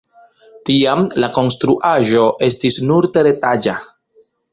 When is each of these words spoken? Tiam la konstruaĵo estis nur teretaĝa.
Tiam 0.69 1.03
la 1.23 1.27
konstruaĵo 1.35 2.23
estis 2.47 2.79
nur 2.93 3.09
teretaĝa. 3.19 3.77